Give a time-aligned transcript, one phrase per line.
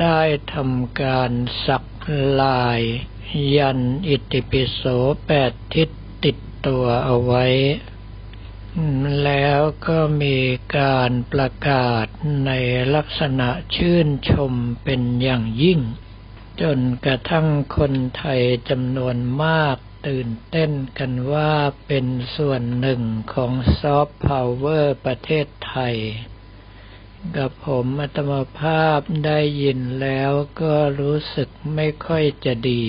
[0.00, 0.20] ได้
[0.54, 1.30] ทำการ
[1.66, 1.84] สัก
[2.42, 2.80] ลาย
[3.56, 4.82] ยันอิติปิโส
[5.26, 5.88] แปดทิศ
[6.24, 6.36] ติด
[6.66, 7.44] ตัวเอาไว้
[9.24, 10.38] แล้วก็มี
[10.78, 12.06] การประกาศ
[12.46, 12.50] ใน
[12.94, 14.52] ลักษณะชื่นชม
[14.84, 15.80] เป็นอย่างยิ่ง
[16.60, 19.76] จนกระทั่งคนไทยจำนวนมาก
[20.08, 21.52] ตื่นเต้นกันว่า
[21.86, 23.02] เป็นส่วนหนึ่ง
[23.34, 25.96] ของซอฟต์พาวเวอร์ประเทศไทย
[27.36, 32.84] กับผมอัตมภาพได้ยินแล้วก็รู้สึกไม่ค่อยจะดี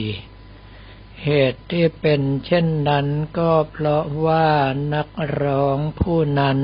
[1.23, 3.07] เหตุที่เป็นเช่นนั้น
[3.38, 4.48] ก็เพราะว่า
[4.94, 5.09] นัก
[5.44, 6.59] ร้องผู้นั้น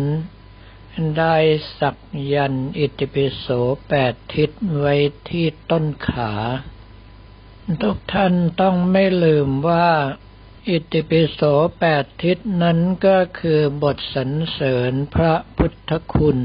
[1.17, 1.37] ได้
[1.79, 1.97] สัก
[2.33, 3.45] ยันอิติปิโส
[3.87, 4.95] แปดทิศไว้
[5.29, 6.33] ที่ต้นขา
[7.81, 9.89] ทุกท่านต้องไม่ลืมว่า
[10.69, 11.41] อิติปิโส
[11.79, 16.39] แปดทิศนั้นก็คือบทสรรเสริญพระพุทธคุณ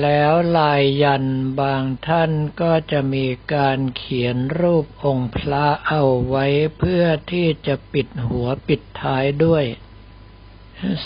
[0.00, 1.24] แล้วลายยัน
[1.60, 6.46] บางท่านก็จะมีการเขียนรูปองค์พระเอาไว้
[6.78, 9.64] เพื่อที่จะปิดหัวปิดท้ายด้วย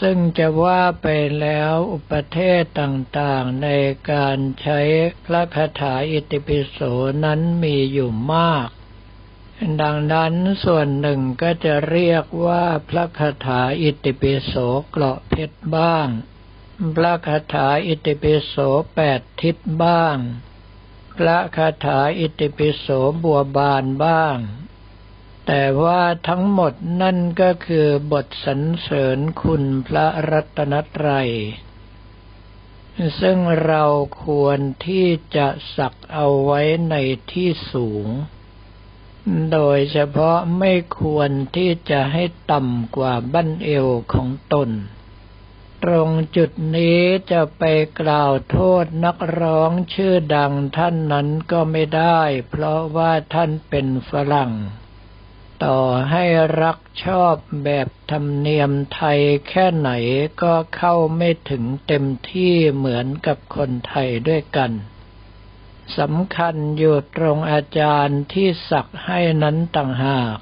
[0.00, 1.06] ซึ่งจะว่าไป
[1.40, 3.68] แล้วอุปเทศต่างๆใน
[4.12, 4.80] การใช้
[5.24, 6.78] พระคาถาอิติปิโส
[7.24, 8.68] นั้นมีอยู่มาก
[9.82, 14.52] ดังนั้นส่วนหนึ่งก็จะเรียกว่าพระคาถาอิติปิโส
[14.90, 16.08] เกราะเพชรบ้าง
[16.96, 18.54] พระคาถาอิติปิโส
[18.94, 20.16] แปดทิศบ้าง
[21.18, 22.86] พระคาถาอิติปิโส
[23.22, 24.36] บัวบานบ้าง
[25.46, 31.30] แต่ว่าทั้งหมดนั่นก็คือบทสรรเสริญคุณพระรัตนตรัย
[33.20, 33.84] ซึ่งเรา
[34.24, 35.06] ควรที่
[35.36, 36.94] จะสักเอาไว้ใน
[37.32, 38.06] ที่สูง
[39.52, 44.70] โดยเฉพาะไม่ควรที่จะให้ต่ำกว่าบั้นเอวของตน
[45.84, 47.00] ตรงจุดนี้
[47.30, 47.62] จะไป
[48.00, 54.52] กล่าวโทษนักร้องชื่อดังท่านนั้นก็ไม่ได้ เพราะว่าท่านเป็นฝรั่ง
[55.64, 55.80] ต่อ
[56.10, 56.24] ให้
[56.62, 57.34] รักชอบ
[57.64, 59.90] แบบธรรมเนียมไทยแค่ไหน
[60.42, 64.72] ก็เข้าไม่ถึงเต็มที่เหมือนกับคนไทยด้วยกัน
[65.98, 70.38] สำคัญอยู่ตรงอาจารย์ที่สักให้นั้นต่างหาก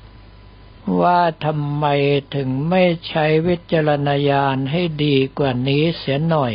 [1.00, 1.84] ว่าทำไม
[2.34, 6.54] ถึงไม่ใช้วิจารณญาณให้ดีกว่านี้เสียหน่อย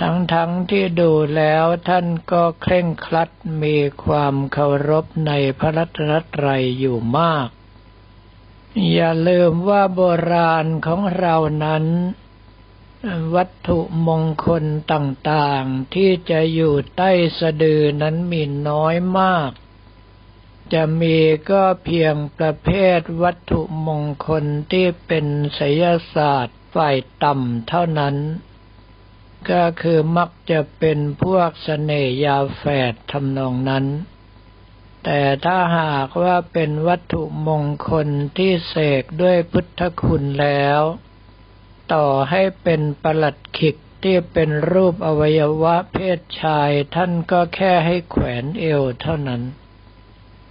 [0.00, 0.34] ทั้งๆท
[0.70, 3.30] ที่ดูแล้วท่านก็เคร่งครัด
[3.62, 7.48] มีความเคารพในพระรัตนตรัยอยู่มาก
[8.92, 10.02] อย่าลืมว่าโบ
[10.32, 11.84] ราณของเรานั้น
[13.34, 19.50] วัตถุมงคลต่างๆที่จะอยู่ใต้สะดือนั้นมีน้อยมาก
[20.72, 21.16] จะมี
[21.50, 28.16] ก็เพียงประเภทวัตถุมงคลที่เป็นไสยศาสตร์ฝ่ายต่ำเท่านั้น
[29.50, 33.84] ก็คือมักจะเป็นพวกสเสน่ยาแฝดทำนองนั้น
[35.04, 38.08] แต่ถ้าหากว่าเป็นวัตถุมงคล
[38.38, 40.80] ที่เสกด้วยพุทธคุณแล้ว
[41.92, 49.42] ต่อให้เป็นประหลัดขิกที่เป็นรูปอวัยวะเพศชายท่านก็แค่ให้แขวนเอวเท่านั้น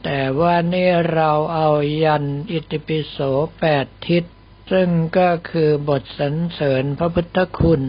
[0.04, 1.70] แต่ว่านี่เราเอา
[2.04, 3.18] ยันอิติปิโส
[3.60, 4.24] แปดทิศ
[4.72, 7.84] ซึ่งก็คือบทสรรเสริญพระพุทธคุณ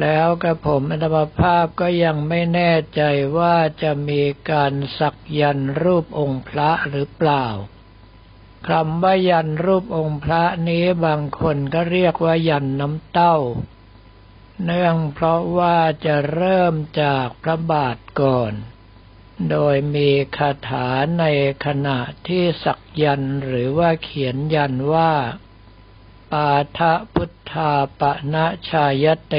[0.00, 3.02] แล้วกระผมอัตมภาพก็ยังไม่แน่ใจ
[3.38, 7.46] ว่าจะมีการสักยันรูปองค์พระหรือเปล่า
[8.68, 13.36] คำว่ายันรูปองค์พระนี้บางคนก็เรียกว่ายันน้ำเต้า
[14.64, 18.52] เนื่องเพราะว่าจะเริ่มจากพระบาทก่อน
[19.50, 20.88] โดยมีคาถา
[21.20, 21.24] ใน
[21.64, 25.12] ขณะที่สักยันหรือว่าเขียนยันว่า
[26.32, 29.36] ปาทะพุทธาปะณะชายเต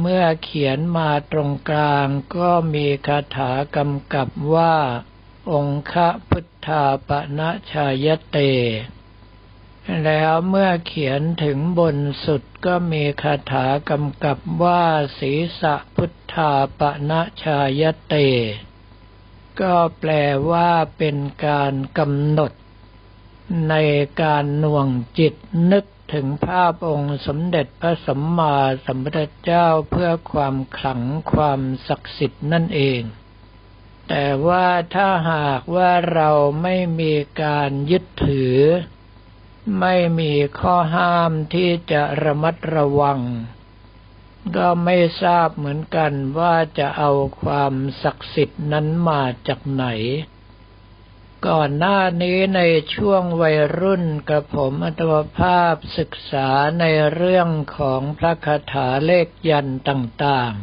[0.00, 2.06] เมื่อเขียนมาตรงกลาง
[2.36, 4.76] ก็มีคาถากำกับว่า
[5.52, 8.38] องคะพุทธาปะณะชายเต
[10.04, 14.84] แล้วเมื่อเขียนถึงบนสุดก็มีคาถากำกับว่า
[15.18, 18.14] ศีสะพุทธาปะณะชายเต
[19.60, 20.12] ก็แปล
[20.50, 21.16] ว่าเป็น
[21.46, 22.52] การกำหนด
[23.68, 23.74] ใน
[24.22, 25.34] การหน่วงจิต
[25.72, 28.56] นึกถึงภาพองค์สมเด็จพระสัมมา
[28.86, 31.02] สัมพุทธเจ้าเพื่อความขลัง
[31.32, 33.00] ความศักดิ์สิทธิ์นั่นเอง
[34.08, 36.30] แต่ว่าถ้าหากว่าเรา
[36.62, 38.56] ไม่มีการยึดถือ
[39.80, 43.20] ไม่มีข้อห้ามที่จะระมัดระวัง
[44.56, 47.10] ก็ไม่ทราบเหมือนกันว่าจะเอา
[47.42, 49.86] ความศักดิ์สิทธิ์นั้นมาจากไหน
[51.48, 52.60] ก่อนหน้านี้ใน
[52.94, 56.48] ช่วงวัยรุ่นกระผมอัตวภาพศึกษา
[56.80, 60.54] ในเรื่องของพระคาถาเลขยันต่าง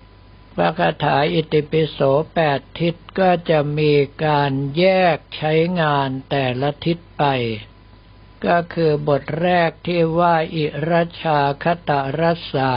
[0.00, 1.98] ๆ พระคาถาอิติปิโส
[2.34, 3.92] แปดทิศก็จะมี
[4.24, 4.84] การแย
[5.16, 7.24] กใช้งานแต่ละทิศไป
[8.46, 10.92] ก็คือบทแรกที่ว่าอิร
[11.22, 12.74] ชาคตะรัสสา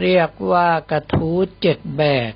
[0.00, 1.30] เรียกว่ากระทู
[1.60, 2.32] เจ็ดแบก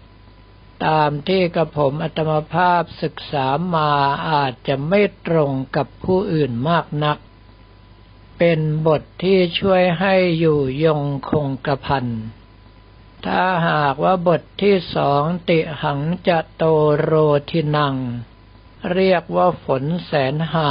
[0.86, 3.90] ตามที่กระผมอัตมภาพศึกษามา
[4.30, 7.18] อาจจะไม่ตรงกับผู้อื่นมากนัก
[8.38, 12.06] เป็นบทที่ช่วยให้อยู่ยงคงกระพัน
[13.26, 16.64] ถ้าหากว่าบทที่สองติหังจะโต
[17.00, 17.12] โร
[17.50, 17.96] ทินัง
[18.94, 20.70] เรียกว่าฝนแสนหา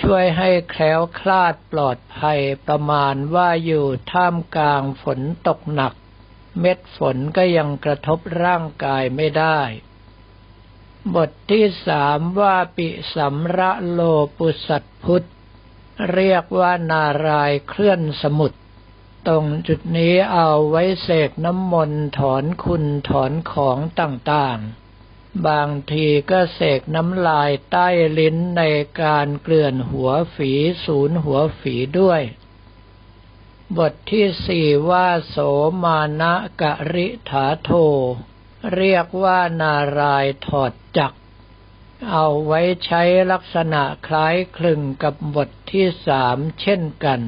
[0.00, 5.92] ช่วยให้แคล้วคลาดปลอดภัยประมาณว่าอยู่ท่ามกลางฝนตกหนัก
[6.60, 9.60] เม็ดฝนก็ยังกระทบร่างกายไม่ได้
[11.14, 14.00] บทที่สามว่าปิสัมระโล
[14.38, 15.26] ปุสัตพุทธ
[16.12, 18.58] เรียกว่านารายเคลื่อนสมุทร
[19.28, 24.85] ตรงจุดนี้เอาไว้เสกน้ำมนต์ถอนคุณถอนของต่างๆ
[25.46, 27.88] บางทีก็เสกน้ำลายใต้
[28.18, 28.62] ลิ้นใน
[29.02, 30.52] การเกลื่อนหัวฝี
[30.84, 32.22] ศูนย์หัวฝีด้วย
[33.78, 35.36] บทที่สี่ว่าโส
[35.82, 37.70] มานะกะริถาโท
[38.74, 41.12] เรียกว่านารายถอดจัก
[42.10, 43.02] เอาไว้ใช้
[43.32, 47.20] ลักษณะคล้ายคลึงกับบทที่สามเช่นกัน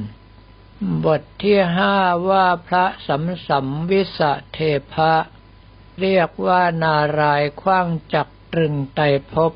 [1.07, 1.95] บทที่ห้า
[2.29, 4.59] ว่าพระสัมสัมวิสะเท
[4.93, 5.15] พะ
[6.00, 9.00] เรียกว่านารายคว้างจักตรึงไต
[9.33, 9.53] ภพ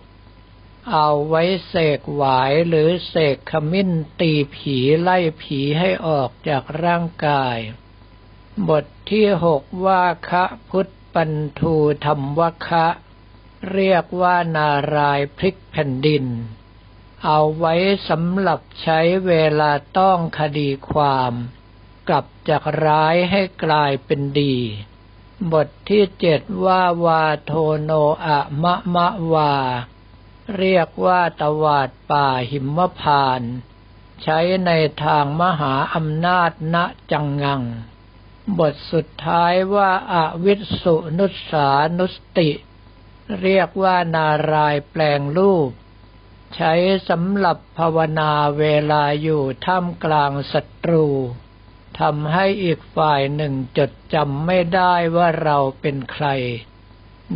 [0.93, 3.91] เอาไว้เสกหวายหรือเสกขมิ้น
[4.21, 7.59] ตีผีไล่ผีให้ออกจากร่างกาย
[8.69, 11.75] บทที่หกว่าคะพุทธปันทู
[12.05, 12.87] ธรรมวคะ
[13.73, 16.25] เรียกว่านารายพลิกแผ่นดิน
[17.25, 17.75] เอาไว้
[18.09, 21.33] สำหรับใช้เวลาต้องคดีความ
[22.09, 24.57] กลับจากร้ายให้กลายเป็นดี
[25.53, 27.53] บทที่เจ็ดว่าวาโท
[27.83, 27.91] โน
[28.27, 29.55] อะมะมะวา
[30.57, 33.43] เรียกว่าตวาดป่าหิมพาน
[34.23, 34.71] ใช้ใน
[35.05, 36.77] ทางมหาอำนาจณ
[37.13, 37.63] จังงัง
[38.59, 41.69] บทสุดท้ายว่าอาวิสุนุสา
[41.99, 42.51] นุสติ
[43.41, 45.71] เรียกว่านารายแปลงรูป
[46.57, 46.73] ใช้
[47.09, 51.07] สำหรับภาวนาเวลาอยู่ท่ามกลางศัตรู
[52.01, 56.27] ทำให้อีกฝ่ายหนึ่งจดจำไม่ได้ว่าเราเป็นใคร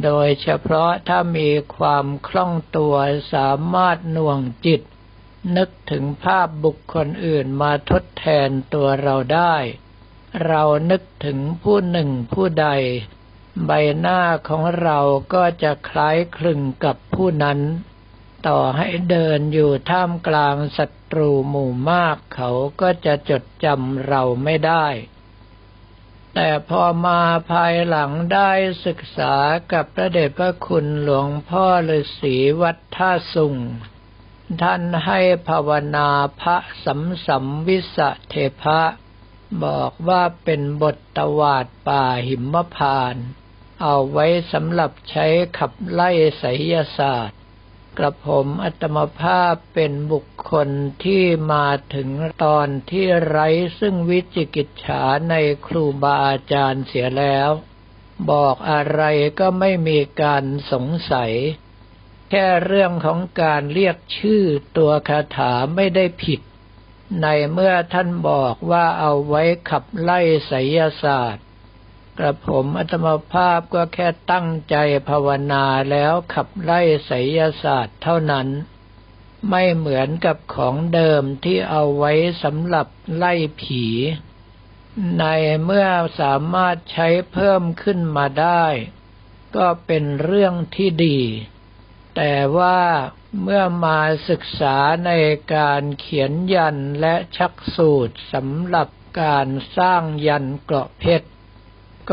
[0.04, 2.94] โดยเฉพาะถ้ามีความคล่องตัว
[3.34, 4.82] สามารถหน่วงจิต
[5.56, 9.56] นึกถึงภาพบุคคลอื่นมาทดแทนตัวเราได้
[10.46, 12.68] เรานึกถึงผู้หนึ่งผู้ใด
[13.66, 14.98] ใบหน้าของเรา
[15.34, 17.58] ก็จะคล้ายคลึงกับผู้นั้น
[18.48, 22.50] ต่อให้เดินอยู่ท่ามกลางศัตรูหมู่มากเขา
[22.80, 24.86] ก็จะจดจำเราไม่ได้
[26.34, 27.20] แต่พอมา
[27.52, 28.50] ภายหลังได้
[28.86, 29.34] ศึกษา
[29.72, 33.54] กับพระเดชพระคุณหลวงพ่อฤาษีวัดท่าสุง
[34.62, 36.08] ท่านให้ภาวนา
[36.40, 38.82] พระสัมสัมวิสะเทพะ
[39.64, 43.16] บอกว่าเป็นบทตวาดป่าหิมพาน
[43.82, 45.26] เอาไว้สำหรับใช้
[45.58, 47.40] ขับไล่ไสยศาสตร์
[47.98, 50.68] กระผมอัตมภาพเป็นบุคคล
[51.04, 52.08] ที่มาถึง
[52.44, 53.48] ตอนที่ไร้
[53.78, 55.34] ซึ่งวิจิกิจฉาใน
[55.66, 57.50] ครูบาอาจารย์เสียแล้ว
[58.30, 59.02] บอกอะไร
[59.40, 61.32] ก็ไม่มีการสงสัย
[62.30, 64.44] แค่เรื่องของการเรียกชื่อ
[64.76, 66.40] ตัวคาถาไม่ได้ผิด
[67.22, 71.45] ในเมื่อท่านบอกว่าเอาไว้ขับไล่ไสยศาสตร์
[72.18, 74.76] กระผมอัตมภาพก็แค่ตั้งใจ
[75.08, 78.48] ภาวนาแล้วขับไล่ไสยศาสตร์เท่านั้น
[79.50, 82.12] ไม่เหมือนกับของเดิมที่เอาไว้
[82.44, 83.32] สำหรับไล่
[83.62, 83.84] ผี
[85.18, 85.24] ใน
[85.64, 85.86] เมื่อ
[86.20, 88.64] สามารถใช้เพิ่มขึ้นมาได้
[89.56, 91.20] ก็เป็นเรื่องที่ดี
[92.16, 92.80] แต่ว่า
[93.42, 95.12] เมื่อมาศึกษาใน
[95.54, 98.88] การเขียนยันและชักสูตรสำหรับ
[99.22, 101.28] การสร้างยันเกราะเพชร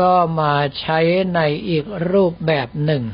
[0.00, 0.98] ก็มาใช้
[1.34, 3.04] ในอีกรูปแบบหนึ่ง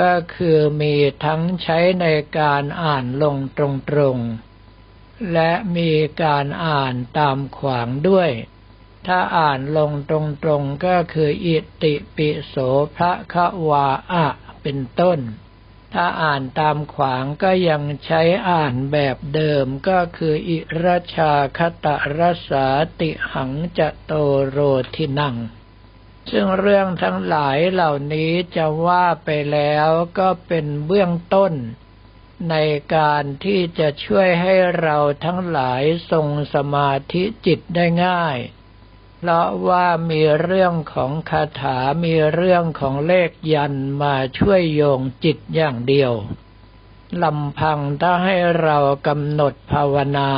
[0.00, 2.06] ก็คือมีทั้งใช้ใน
[2.38, 3.60] การอ่านลงต
[3.98, 5.90] รงๆ และมี
[6.22, 8.30] การอ่านตามขวางด้วย
[9.06, 10.12] ถ้าอ่านลงต
[10.48, 12.54] รงๆ ก็คืออิติปิโส
[12.96, 13.34] พระค
[13.68, 14.26] วาอะ
[14.62, 15.18] เป็นต้น
[15.94, 22.66] ถ้าอ่านตามขวางก็ยังใช้อ่านแบบเดิมก็คืออิรชาคตะรสา
[23.00, 24.12] ติหังจะโต
[24.48, 24.58] โร
[24.94, 25.36] ทินัง
[26.30, 31.52] ซึ่งเรื่องทั้งหลายเหล่านี้จะว่าไปแล้วก็เป็นเบื้องต้น
[32.50, 32.56] ใน
[32.96, 38.38] การที่จะช่วยให้เราทั้งหลายทรงสมาธิจิตได้ง่าย
[39.18, 46.12] เพราะว่ามีเรื่องของคาถามีเรื่องของเลขยันมาช่วยโยงจิตอย่างเดียว
[47.22, 50.30] ลำพังถ้าให้เรากำหนดภาวนา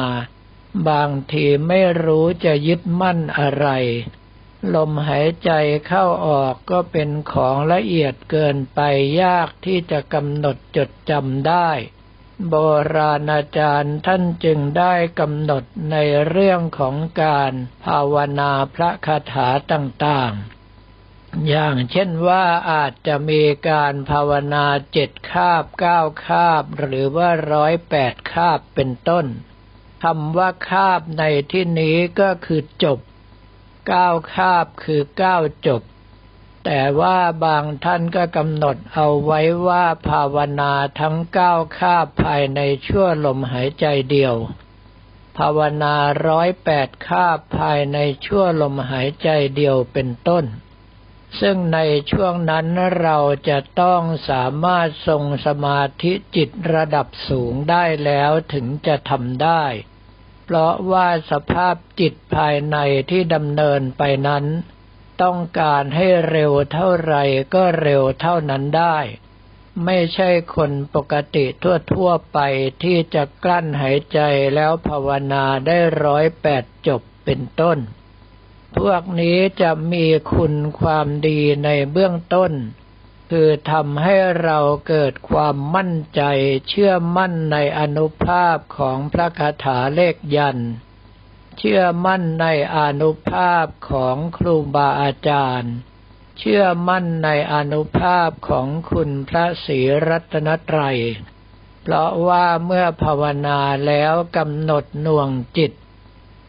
[0.88, 3.66] บางทีไม่รู้จะยึดมั่นอะไร
[4.74, 5.50] ลมหายใจ
[5.86, 8.80] เข้าออกก็เป็นของละเอียดเกินไป
[9.22, 11.70] ยากที่จะกำหนดจดจำได้
[12.48, 12.54] โบ
[12.96, 15.96] ราณอาจารย์ท่านจึงได้กำหนดใน
[16.28, 17.52] เรื่องของการ
[17.84, 29.26] ภาวนาพระคาถาต่างๆ อย่างเช่นว่าอาจจะมีการภาวนาเจ็ดคาบเก้าคาบ หรือว่าร้อยแปดคาบเป็นต้น
[30.02, 32.98] คำว่าคาบในที่นี้ก็คือจบ
[33.92, 35.82] ก้าคาบคือเก้าจบ
[36.64, 44.34] แต่ว่าบางท่านก็กำหนดเอาไว้ว่าภาวนาทั้งเก้าคาบภายในชั่วลมหายใจเดียว
[45.38, 45.94] ภาวนา
[46.28, 50.44] ร้อยแปดคาบภายในชั่วลมหายใจเดียวเป็นต้น
[51.40, 51.78] ซึ่งใน
[52.10, 52.66] ช่วงนั้น
[53.00, 53.18] เรา
[53.48, 59.64] จะต้องสามารถทรงสมาธิจิตระดับสูงได้แล้วถึงจะทำได้
[60.52, 62.76] เพราะว่าสภาพจิตภายใน
[63.10, 64.44] ที่ดำเนินไปนั้น
[65.22, 67.14] ต้องการให้เร็วเท่าไร
[67.54, 68.98] ก็เร็วเท่านั้นได้
[69.84, 71.44] ไม่ใช่คนปกติ
[71.92, 72.38] ทั่วๆไป
[72.82, 74.20] ที่จะกลั้นหายใจ
[74.54, 77.78] แล้วภาวนาได้ร้อยแปดจบเป็นต้น
[78.78, 82.52] พวกนี้จะมีคุณความดีในเบื้องต้น
[83.30, 84.58] คือทำให้เรา
[84.88, 86.22] เกิดความมั่นใจ
[86.68, 90.58] เชื่อมั่นในอนุภาพของพระคาถาเลขยัน
[91.58, 92.46] เชื่อมั่นใน
[92.76, 95.74] อนุภาพของครูบาอาจารย์
[96.38, 100.98] เชื่อมั่นในอนุภาพของคุณพระศรีรัตนตรัย
[101.82, 105.72] เพราะว่าเมื่อภาวนาแล้วกำหนดหน่วงจิต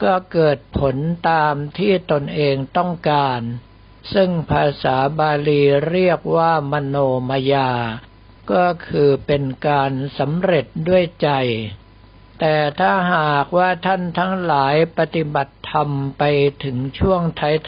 [0.03, 0.95] ก็เกิดผล
[1.29, 3.41] ตามที่ตนเองต้องการ
[4.13, 6.97] ซึ่งภาษาบาลีเรียกว่ามโน
[7.29, 7.71] มยา
[8.51, 11.29] ก็คือเป็นการสำเร็จด้วยใจ
[12.39, 16.23] แต่ถ้าหากว่าท่านทั้งหลายปฏิบัติธรรมไป
[16.63, 17.21] ถึงช่วง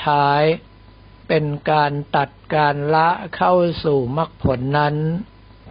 [0.05, 4.95] ท้ายๆ เป็นการตัดการละเข้าสู่มรรคผลนั้น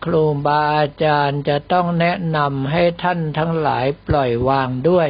[0.05, 5.09] ครูบาอาจารย์จะต้องแนะนำให้ท่านทั้งหลายปล่อยวางด้วย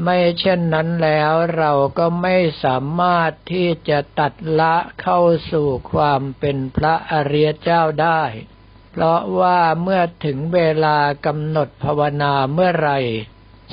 [0.00, 5.20] ไม่เช่นนั้นแล้วเราก็ไม่สามารถที่จะตัดละเข้า
[5.52, 8.22] สู่ความเป็นพระอริยเจ้าได้
[8.90, 12.92] เพราะว่าเมื่อถึงเวลากำหนดภาวนาเมื่อไร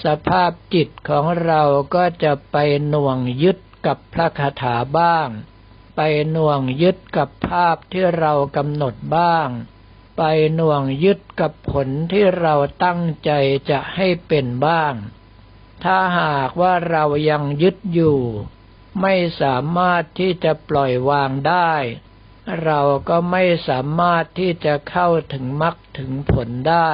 [0.04, 1.62] สภาพจิตของเรา
[1.96, 2.58] ก็จะไป
[2.90, 5.28] หน่วงยึดกับพระคาถาบ้าง
[5.96, 9.48] ไปหน่วงยึดกับภาพที่เรากำหนดบ้าง
[10.18, 10.24] ไป
[10.56, 13.32] หน่วงยึดกับผลที่เราตั้งใจ
[13.70, 14.94] จะให้เป็นบ้าง
[15.84, 18.20] ถ้าหากว่าเรายังยึดอยู่
[19.02, 21.74] ไม่สามารถที่จะปล่อยวางได้
[22.64, 26.92] เราก็ไม่สามารถที่จะเข้าถึงมรรคถึงผลได้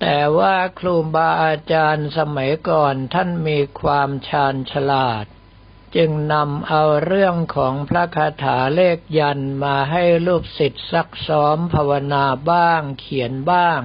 [0.00, 5.24] แต่ว่าครูบาอาจารย์สมัยก่อนท่านมีความชาญฉลาด
[5.96, 13.80] จึงนำเอาเรื่องของพระคาถาเลขยันมาให้ลูกศิษย์ซักซ้อมภาวนาบ้างเขียนบ้าง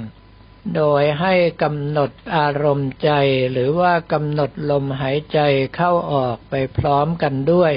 [0.75, 3.11] โดยให้กำหนดอารมณ์ใจ
[3.51, 5.39] หรือว่ากำหนดลมหายใจ
[5.75, 7.73] เข้าออกไปพร้อมกันด้วย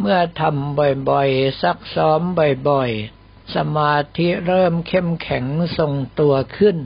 [0.00, 0.78] เมื่อทำ
[1.10, 2.20] บ่อยๆ ซักซ้อม
[2.68, 5.44] บ่อยๆ สมาธิเริ่มเข้มแข็ง
[5.78, 6.78] ทรงตัวขึ้น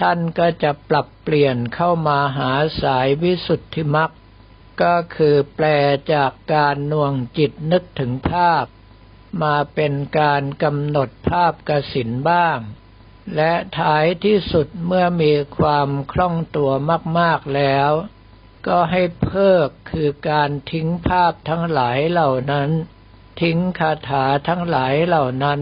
[0.00, 2.52] ท่านก็จะปรับเปลี่ยนเข้ามาหา
[2.82, 4.10] สายวิสุทธิมรรค
[4.82, 5.66] ก็คือแปล
[6.12, 8.64] จากการน่วงจิตนึกถึงภาพ
[9.42, 12.58] มาเป็นการกำหนดภาพกสินบ้าง
[13.36, 16.70] และท้ายที่สุดเมื่อมีความคล่องตัว
[17.18, 17.90] มาก ๆ แล้ว
[18.66, 22.70] ก็ให้เพิกคือการทิ้งภาพทั้งหลายเหล่านั้น
[23.40, 25.60] ทิ้งคาถาทั้งหลายเหล่านั้น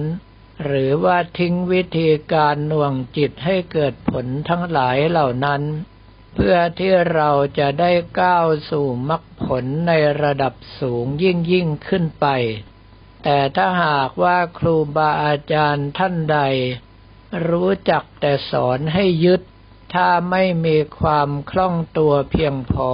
[0.64, 5.62] หรือว่าทิ้งวิธีการหน่วงจิตให้เกิดผลทั้งหลายเหล่านั้น
[6.34, 7.90] เพื่อที่เราจะได้
[8.20, 12.26] ก้าวสู่มรรคผลในระดับสูงยิ่งยิ่งขึ้นไป
[13.24, 16.38] แต่ถ้าหากว่าครูบาอาจารย์ท่านใด
[17.48, 19.40] รู้จักแต่สอนให้ยึด
[19.94, 22.92] ถ้าไม่มีความคล่องตัวเพียงพอ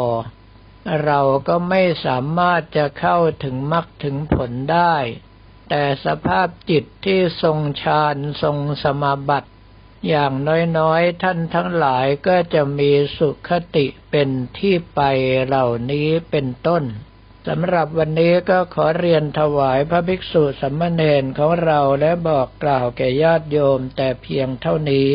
[1.05, 4.95] เราก็ไม่สามารถจะเข้าถึงมรรคถึงผลได้
[5.69, 9.50] แต่สภาพจิตที่ทรงฌานทรงสมาบัติ
[10.09, 10.33] อย่าง
[10.78, 14.28] น้อยๆ ท่านทั้งหลายก็จะมีสุขติเป็น
[14.59, 15.00] ที่ไป
[15.47, 16.83] เหล่านี้เป็นต้น
[17.50, 25.11] สำหรับวันนี้ก็ขอเรียนถวายพระภิกษุสัมมเนนของเราและบอกกล่าวแก่ญาติโยมแต่เพียงเท่านี้